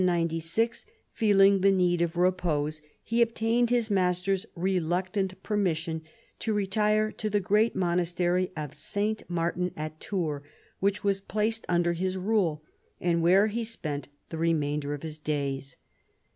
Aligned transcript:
In 0.01 0.07
796, 0.07 0.87
feeling 1.11 1.61
the 1.61 1.71
need 1.71 2.01
of 2.01 2.17
repose, 2.17 2.81
he 3.03 3.21
obtained 3.21 3.69
his 3.69 3.91
master's 3.91 4.47
reluctant 4.55 5.43
permission 5.43 6.01
to 6.39 6.53
retire 6.55 7.11
to 7.11 7.29
the 7.29 7.39
great 7.39 7.75
monastery 7.75 8.51
of 8.57 8.71
8t. 8.71 9.21
Martin 9.29 9.71
at 9.77 9.99
Tours, 9.99 10.41
which 10.79 11.03
was 11.03 11.21
placed 11.21 11.67
under 11.69 11.93
his 11.93 12.17
rule, 12.17 12.63
and 12.99 13.21
where 13.21 13.45
he 13.45 13.63
spent 13.63 14.07
the 14.29 14.39
remainder 14.39 14.95
of 14.95 15.03
his 15.03 15.19
days. 15.19 15.75